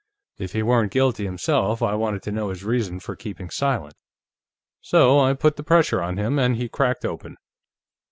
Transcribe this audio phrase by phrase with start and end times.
[0.39, 3.93] If he weren't guilty himself, I wanted to know his reason for keeping silent.
[4.79, 7.37] So I put the pressure on him, and he cracked open."